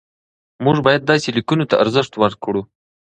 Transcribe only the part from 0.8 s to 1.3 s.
باید داسې